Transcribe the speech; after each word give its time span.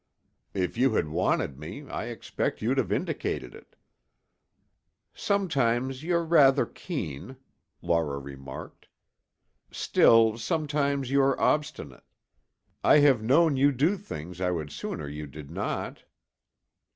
"If 0.55 0.79
you 0.79 0.95
had 0.95 1.09
wanted 1.09 1.59
me, 1.59 1.87
I 1.87 2.05
expect 2.05 2.59
you'd 2.63 2.79
have 2.79 2.91
indicated 2.91 3.53
it." 3.53 3.75
"Sometimes 5.13 6.01
you're 6.03 6.23
rather 6.23 6.65
keen," 6.65 7.37
Laura 7.83 8.17
remarked. 8.17 8.87
"Still 9.69 10.39
sometimes 10.39 11.11
you 11.11 11.21
are 11.21 11.39
obstinate. 11.39 12.01
I 12.83 12.97
have 12.97 13.21
known 13.21 13.57
you 13.57 13.71
do 13.71 13.95
things 13.95 14.41
I 14.41 14.49
would 14.49 14.71
sooner 14.71 15.07
you 15.07 15.27
did 15.27 15.51
not." 15.51 16.03